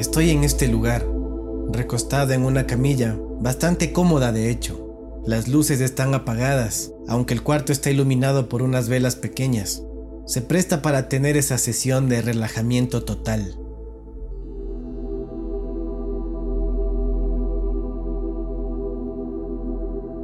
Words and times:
Estoy 0.00 0.30
en 0.30 0.44
este 0.44 0.66
lugar, 0.66 1.06
recostado 1.70 2.32
en 2.32 2.46
una 2.46 2.66
camilla, 2.66 3.18
bastante 3.38 3.92
cómoda 3.92 4.32
de 4.32 4.48
hecho. 4.48 5.20
Las 5.26 5.46
luces 5.46 5.82
están 5.82 6.14
apagadas, 6.14 6.90
aunque 7.06 7.34
el 7.34 7.42
cuarto 7.42 7.70
está 7.70 7.90
iluminado 7.90 8.48
por 8.48 8.62
unas 8.62 8.88
velas 8.88 9.14
pequeñas. 9.14 9.82
Se 10.24 10.40
presta 10.40 10.80
para 10.80 11.10
tener 11.10 11.36
esa 11.36 11.58
sesión 11.58 12.08
de 12.08 12.22
relajamiento 12.22 13.04
total. 13.04 13.58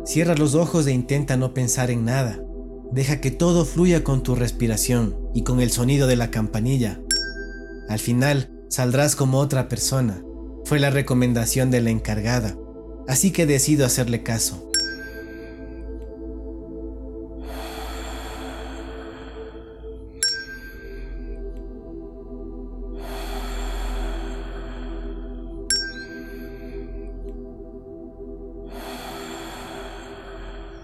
Cierra 0.07 0.37
los 0.37 0.55
ojos 0.55 0.87
e 0.87 0.93
intenta 0.93 1.37
no 1.37 1.53
pensar 1.53 1.91
en 1.91 2.07
nada. 2.07 2.43
Deja 2.93 3.21
que 3.21 3.31
todo 3.31 3.67
fluya 3.67 4.03
con 4.03 4.23
tu 4.23 4.37
respiración 4.37 5.19
y 5.35 5.43
con 5.43 5.61
el 5.61 5.71
sonido 5.71 6.07
de 6.07 6.17
la 6.17 6.31
campanilla. 6.31 6.99
Al 7.91 7.99
final, 7.99 8.56
saldrás 8.69 9.17
como 9.17 9.39
otra 9.39 9.69
persona. 9.69 10.23
Fue 10.65 10.79
la 10.79 10.91
recomendación 10.91 11.71
de 11.71 11.81
la 11.81 11.91
encargada, 11.91 12.57
así 13.07 13.31
que 13.31 13.47
decido 13.47 13.87
hacerle 13.87 14.23
caso. 14.23 14.71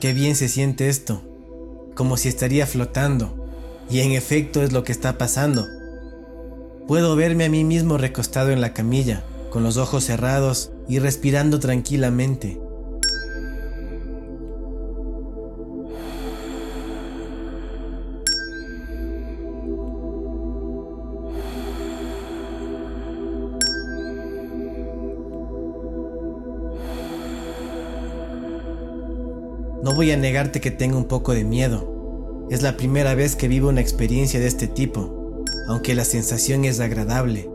Qué 0.02 0.12
bien 0.12 0.34
se 0.34 0.48
siente 0.48 0.88
esto, 0.88 1.22
como 1.94 2.16
si 2.16 2.28
estaría 2.28 2.66
flotando, 2.66 3.46
y 3.88 4.00
en 4.00 4.10
efecto 4.10 4.60
es 4.62 4.72
lo 4.72 4.82
que 4.82 4.90
está 4.90 5.16
pasando. 5.16 5.64
Puedo 6.86 7.14
verme 7.14 7.44
a 7.44 7.48
mí 7.48 7.62
mismo 7.62 7.96
recostado 7.96 8.50
en 8.50 8.60
la 8.60 8.74
camilla, 8.74 9.22
con 9.50 9.62
los 9.62 9.76
ojos 9.76 10.04
cerrados 10.04 10.72
y 10.88 10.98
respirando 10.98 11.60
tranquilamente. 11.60 12.60
No 29.84 29.94
voy 29.94 30.10
a 30.10 30.16
negarte 30.16 30.60
que 30.60 30.72
tengo 30.72 30.98
un 30.98 31.04
poco 31.06 31.32
de 31.32 31.44
miedo. 31.44 32.46
Es 32.50 32.62
la 32.62 32.76
primera 32.76 33.14
vez 33.14 33.36
que 33.36 33.46
vivo 33.46 33.68
una 33.68 33.80
experiencia 33.80 34.40
de 34.40 34.46
este 34.46 34.66
tipo, 34.66 35.21
aunque 35.68 35.94
la 35.94 36.04
sensación 36.04 36.64
es 36.64 36.80
agradable. 36.80 37.50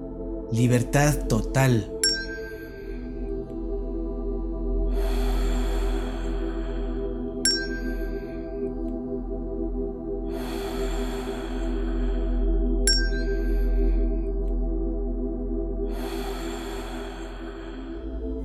Libertad 0.52 1.28
total. 1.28 1.92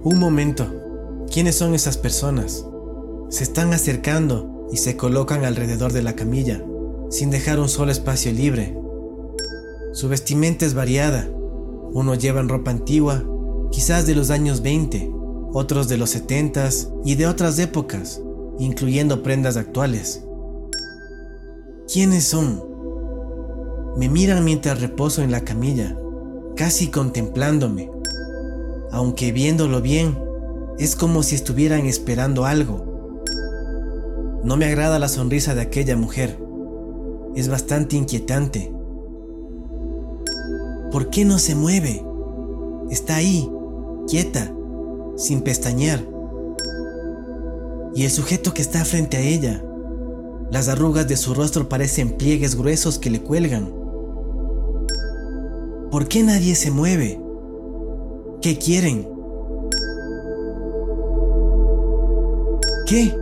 Un 0.05 0.19
momento. 0.19 0.67
¿Quiénes 1.31 1.55
son 1.57 1.75
esas 1.75 1.97
personas? 1.97 2.67
Se 3.29 3.45
están 3.45 3.73
acercando 3.73 4.69
y 4.73 4.79
se 4.79 4.97
colocan 4.97 5.45
alrededor 5.45 5.93
de 5.93 6.03
la 6.03 6.17
camilla, 6.17 6.61
sin 7.09 7.31
dejar 7.31 7.61
un 7.61 7.69
solo 7.69 7.93
espacio 7.93 8.33
libre. 8.33 8.82
Su 9.93 10.09
vestimenta 10.09 10.67
es 10.67 10.75
variada. 10.75 11.29
Unos 11.93 12.19
llevan 12.19 12.49
ropa 12.49 12.71
antigua, 12.71 13.23
quizás 13.71 14.07
de 14.07 14.15
los 14.15 14.31
años 14.31 14.63
20, 14.63 15.13
otros 15.53 15.89
de 15.89 15.99
los 15.99 16.11
70 16.11 16.69
y 17.05 17.15
de 17.15 17.27
otras 17.27 17.59
épocas, 17.59 18.21
incluyendo 18.59 19.23
prendas 19.23 19.57
actuales. 19.57 20.25
¿Quiénes 21.93 22.25
son? 22.25 22.63
Me 23.97 24.09
miran 24.09 24.45
mientras 24.45 24.81
reposo 24.81 25.23
en 25.23 25.31
la 25.31 25.43
camilla, 25.43 25.97
casi 26.57 26.89
contemplándome. 26.89 27.91
Aunque 28.91 29.33
viéndolo 29.33 29.83
bien, 29.83 30.19
es 30.79 30.97
como 30.97 31.23
si 31.23 31.35
estuvieran 31.35 31.87
esperando 31.87 32.47
algo 32.47 32.93
no 34.45 34.57
me 34.57 34.65
agrada 34.65 34.99
la 34.99 35.09
sonrisa 35.09 35.55
de 35.55 35.61
aquella 35.61 35.97
mujer. 35.97 36.37
Es 37.37 37.49
bastante 37.49 37.95
inquietante. 37.95 38.73
¿Por 40.93 41.09
qué 41.09 41.25
no 41.25 41.39
se 41.39 41.55
mueve? 41.55 42.05
Está 42.91 43.17
ahí, 43.17 43.51
quieta, 44.07 44.53
sin 45.17 45.41
pestañear. 45.41 46.07
Y 47.95 48.05
el 48.05 48.11
sujeto 48.11 48.53
que 48.53 48.61
está 48.61 48.85
frente 48.85 49.17
a 49.17 49.21
ella. 49.21 49.65
Las 50.51 50.69
arrugas 50.69 51.09
de 51.09 51.17
su 51.17 51.33
rostro 51.33 51.67
parecen 51.67 52.19
pliegues 52.19 52.57
gruesos 52.57 52.99
que 52.99 53.09
le 53.09 53.23
cuelgan. 53.23 53.73
¿Por 55.91 56.09
qué 56.09 56.23
nadie 56.23 56.55
se 56.55 56.71
mueve? 56.71 57.19
¿Qué 58.43 58.59
quieren? 58.59 59.09
¿Qué? 62.87 63.17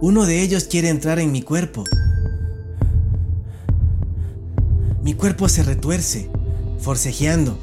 Uno 0.00 0.24
de 0.24 0.40
ellos 0.40 0.64
quiere 0.64 0.88
entrar 0.88 1.18
en 1.18 1.32
mi 1.32 1.42
cuerpo. 1.42 1.84
Mi 5.02 5.12
cuerpo 5.12 5.50
se 5.50 5.62
retuerce, 5.62 6.30
forcejeando. 6.84 7.58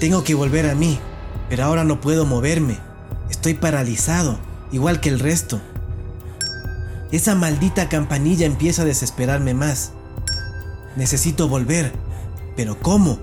Tengo 0.00 0.24
que 0.24 0.34
volver 0.34 0.68
a 0.68 0.74
mí, 0.74 0.98
pero 1.48 1.64
ahora 1.64 1.84
no 1.84 2.00
puedo 2.00 2.26
moverme. 2.26 2.78
Estoy 3.30 3.54
paralizado, 3.54 4.38
igual 4.72 5.00
que 5.00 5.10
el 5.10 5.20
resto. 5.20 5.60
Esa 7.12 7.34
maldita 7.34 7.88
campanilla 7.88 8.46
empieza 8.46 8.82
a 8.82 8.86
desesperarme 8.86 9.52
más. 9.52 9.92
Necesito 10.96 11.46
volver, 11.46 11.92
pero 12.56 12.78
¿cómo? 12.80 13.18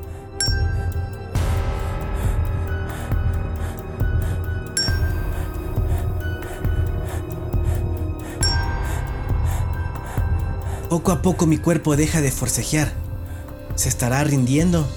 Poco 10.88 11.12
a 11.12 11.22
poco 11.22 11.46
mi 11.46 11.58
cuerpo 11.58 11.96
deja 11.96 12.22
de 12.22 12.32
forcejear. 12.32 12.92
¿Se 13.76 13.90
estará 13.90 14.24
rindiendo? 14.24 14.88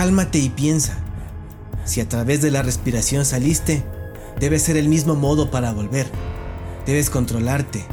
Cálmate 0.00 0.38
y 0.38 0.48
piensa. 0.48 0.94
Si 1.84 2.00
a 2.00 2.08
través 2.08 2.40
de 2.40 2.50
la 2.50 2.62
respiración 2.62 3.26
saliste, 3.26 3.84
debe 4.38 4.58
ser 4.58 4.78
el 4.78 4.88
mismo 4.88 5.14
modo 5.14 5.50
para 5.50 5.74
volver. 5.74 6.10
Debes 6.86 7.10
controlarte. 7.10 7.84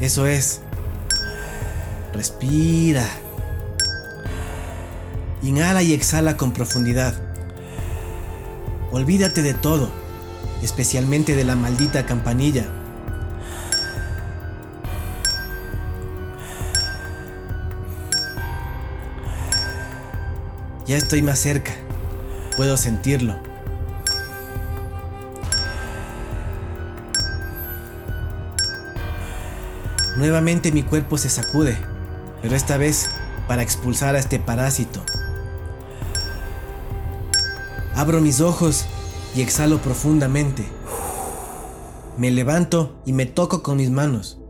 Eso 0.00 0.24
es. 0.24 0.62
Respira. 2.14 3.06
Inhala 5.42 5.82
y 5.82 5.92
exhala 5.92 6.38
con 6.38 6.54
profundidad. 6.54 7.12
Olvídate 8.92 9.42
de 9.42 9.52
todo, 9.52 9.90
especialmente 10.62 11.36
de 11.36 11.44
la 11.44 11.54
maldita 11.54 12.06
campanilla. 12.06 12.64
Ya 20.90 20.96
estoy 20.96 21.22
más 21.22 21.38
cerca. 21.38 21.70
Puedo 22.56 22.76
sentirlo. 22.76 23.36
Nuevamente 30.16 30.72
mi 30.72 30.82
cuerpo 30.82 31.16
se 31.16 31.28
sacude, 31.30 31.76
pero 32.42 32.56
esta 32.56 32.76
vez 32.76 33.08
para 33.46 33.62
expulsar 33.62 34.16
a 34.16 34.18
este 34.18 34.40
parásito. 34.40 35.00
Abro 37.94 38.20
mis 38.20 38.40
ojos 38.40 38.84
y 39.36 39.42
exhalo 39.42 39.78
profundamente. 39.78 40.64
Me 42.18 42.32
levanto 42.32 43.00
y 43.06 43.12
me 43.12 43.26
toco 43.26 43.62
con 43.62 43.76
mis 43.76 43.90
manos. 43.90 44.40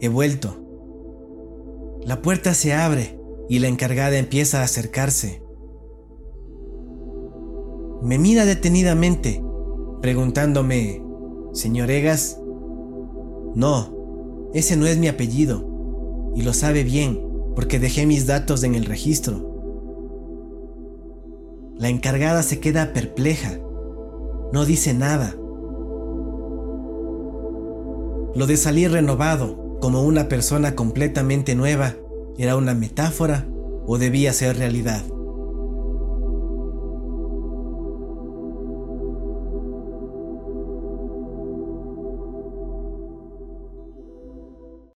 He 0.00 0.08
vuelto. 0.08 0.56
La 2.06 2.22
puerta 2.22 2.54
se 2.54 2.72
abre 2.72 3.22
y 3.48 3.58
la 3.58 3.68
encargada 3.68 4.18
empieza 4.18 4.60
a 4.60 4.64
acercarse. 4.64 5.42
Me 8.02 8.18
mira 8.18 8.44
detenidamente, 8.44 9.42
preguntándome, 10.00 11.02
¿Señor 11.52 11.90
Egas? 11.90 12.40
No, 13.54 14.50
ese 14.52 14.76
no 14.76 14.86
es 14.86 14.98
mi 14.98 15.08
apellido, 15.08 16.32
y 16.34 16.42
lo 16.42 16.52
sabe 16.52 16.84
bien 16.84 17.20
porque 17.54 17.78
dejé 17.78 18.06
mis 18.06 18.26
datos 18.26 18.64
en 18.64 18.74
el 18.74 18.84
registro. 18.84 19.54
La 21.76 21.88
encargada 21.88 22.42
se 22.42 22.60
queda 22.60 22.92
perpleja. 22.92 23.58
No 24.52 24.64
dice 24.64 24.94
nada. 24.94 25.34
Lo 28.34 28.46
de 28.46 28.56
salir 28.56 28.90
renovado, 28.90 29.78
como 29.80 30.02
una 30.02 30.28
persona 30.28 30.74
completamente 30.74 31.54
nueva, 31.54 31.94
¿era 32.38 32.56
una 32.56 32.74
metáfora 32.74 33.46
o 33.86 33.98
debía 33.98 34.32
ser 34.32 34.56
realidad? 34.56 35.02